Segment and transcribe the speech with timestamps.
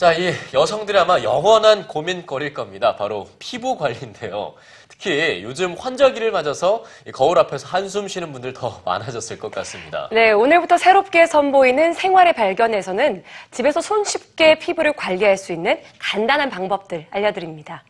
[0.00, 2.96] 자, 이 여성들이 아마 영원한 고민거리일 겁니다.
[2.96, 4.54] 바로 피부 관리인데요.
[4.88, 10.08] 특히 요즘 환절기를 맞아서 이 거울 앞에서 한숨 쉬는 분들 더 많아졌을 것 같습니다.
[10.10, 17.84] 네, 오늘부터 새롭게 선보이는 생활의 발견에서는 집에서 손쉽게 피부를 관리할 수 있는 간단한 방법들 알려드립니다.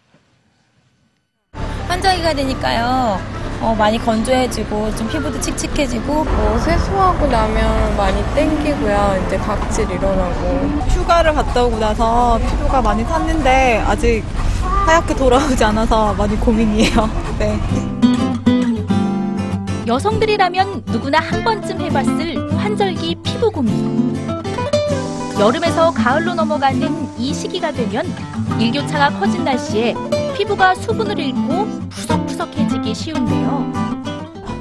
[1.87, 3.40] 환절기가 되니까요.
[3.61, 9.25] 어, 많이 건조해지고 좀 피부도 칙칙해지고 뭐 세수하고 나면 많이 땡기고요.
[9.27, 10.81] 이제 각질 일어나고.
[10.89, 14.25] 휴가를 갔다 오고 나서 피부가 많이 탔는데 아직
[14.87, 17.11] 하얗게 돌아오지 않아서 많이 고민이에요.
[17.39, 17.61] 네.
[19.87, 23.91] 여성들이라면 누구나 한 번쯤 해봤을 환절기 피부 고민.
[25.39, 28.07] 여름에서 가을로 넘어가는 이 시기가 되면
[28.59, 29.95] 일교차가 커진 날씨에
[30.37, 33.71] 피부가 수분을 잃고 푸석 푸석해지기 쉬운데요.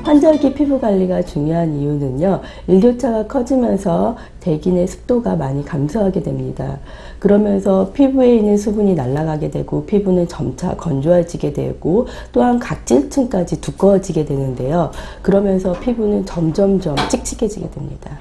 [0.04, 6.80] 환절기 피부 관리가 중요한 이유는요, 일교차가 커지면서 대기 내 습도가 많이 감소하게 됩니다.
[7.20, 14.92] 그러면서 피부에 있는 수분이 날아가게 되고 피부는 점차 건조해지게 되고 또한 각질층까지 두꺼워지게 되는데요.
[15.22, 18.20] 그러면서 피부는 점점점 칙칙해지게 됩니다.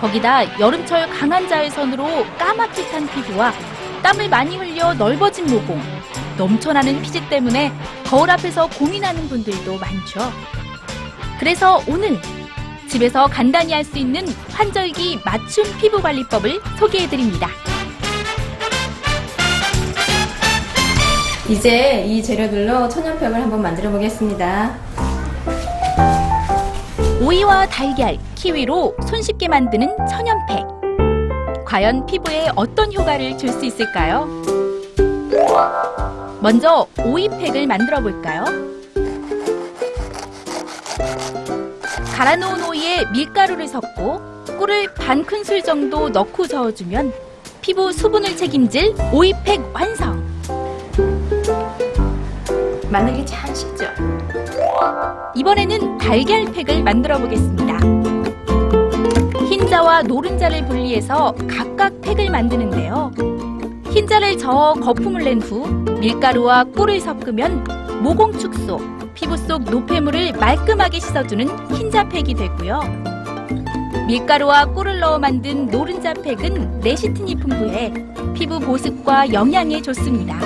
[0.00, 2.04] 거기다 여름철 강한 자외선으로
[2.38, 3.52] 까맣게 탄 피부와
[4.02, 5.78] 땀을 많이 흘려 넓어진 모공,
[6.36, 7.72] 넘쳐나는 피지 때문에
[8.06, 10.20] 거울 앞에서 고민하는 분들도 많죠.
[11.38, 12.18] 그래서 오늘
[12.88, 17.48] 집에서 간단히 할 수 있는 환절기 맞춤 피부 관리법을 소개해 드립니다.
[21.48, 24.74] 이제 이 재료들로 천연팩을 한번 만들어 보겠습니다.
[27.20, 30.64] 오이와 달걀, 키위로 손쉽게 만드는 천연팩.
[31.66, 34.28] 과연 피부에 어떤 효과를 줄 수 있을까요?
[36.42, 38.44] 먼저 오이팩을 만들어 볼까요?
[42.16, 44.20] 갈아 놓은 오이에 밀가루를 섞고
[44.58, 47.12] 꿀을 반 큰술 정도 넣고 저어주면
[47.60, 50.20] 피부 수분을 책임질 오이팩 완성!
[52.90, 53.86] 만들기 참 쉽죠?
[55.36, 57.78] 이번에는 달걀팩을 만들어 보겠습니다.
[59.48, 63.12] 흰자와 노른자를 분리해서 각각 팩을 만드는데요.
[63.92, 65.66] 흰자를 저어 거품을 낸 후
[66.00, 67.62] 밀가루와 꿀을 섞으면
[68.02, 68.80] 모공 축소,
[69.14, 72.80] 피부 속 노폐물을 말끔하게 씻어주는 흰자팩이 되고요.
[74.06, 77.92] 밀가루와 꿀을 넣어 만든 노른자팩은 레시틴이 풍부해
[78.34, 80.38] 피부 보습과 영양에 좋습니다.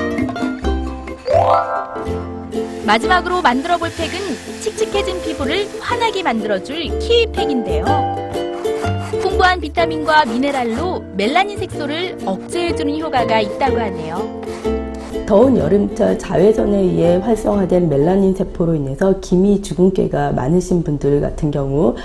[2.85, 8.26] 마지막으로 만들어 볼 팩은 칙칙해진 피부를 환하게 만들어줄 키위팩인데요.
[9.37, 14.43] 풍부한 비타민과 미네랄로 멜라닌 색소를 억제해주는 효과가 있다고 하네요.
[15.27, 21.97] 더운 여름철 자외선에 의해 활성화된 멜라닌 세포로 인해서 기미 주근깨가 많으신 분들 같은 경우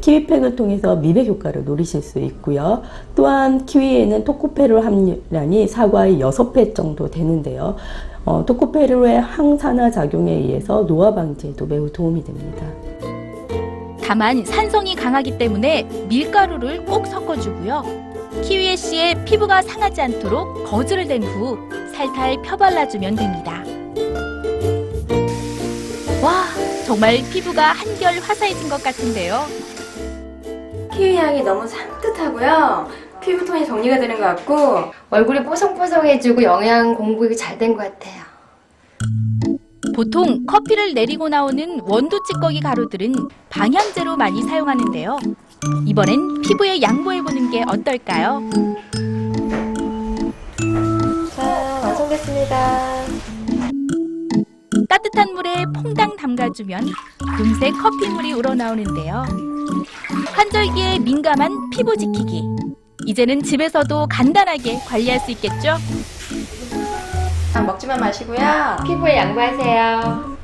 [0.00, 2.82] 키위팩을 통해서 미백 효과를 노리실 수 있고요.
[3.14, 7.76] 또한 키위에는 토코페롤 함유량이 사과의 6배 정도 되는데요.
[8.24, 12.64] 어, 토코페롤의 항산화 작용에 의해서 노화 방지에도 매우 도움이 됩니다.
[14.10, 17.84] 다만 산성이 강하기 때문에 밀가루를 꼭 섞어주고요.
[18.42, 21.56] 키위의 씨에 피부가 상하지 않도록 거즈를 댄 후
[21.94, 23.62] 살살 펴발라주면 됩니다.
[26.20, 26.42] 와,
[26.84, 29.44] 정말 피부가 한결 화사해진 것 같은데요.
[30.92, 32.88] 키위 향이 너무 산뜻하고요.
[33.20, 38.24] 피부톤이 정리가 되는 것 같고 얼굴이 뽀송뽀송해지고 영양 공급이 잘 된 것 같아요.
[40.00, 43.14] 보통 커피를 내리고 나오는 원두 찌꺼기 가루들은
[43.50, 45.18] 방향제로 많이 사용하는데요.
[45.84, 48.40] 이번엔 피부에 양보해보는 게 어떨까요?
[51.36, 51.42] 자,
[51.82, 53.04] 완성됐습니다.
[54.88, 56.86] 따뜻한 물에 퐁당 담가주면
[57.36, 59.26] 금세 커피물이 우러나오는데요.
[60.32, 62.42] 환절기에 민감한 피부 지키기.
[63.04, 65.76] 이제는 집에서도 간단하게 관리할 수 있겠죠?
[67.66, 68.38] 먹지만 마시고요.
[68.86, 70.39] 피부에 양보하세요.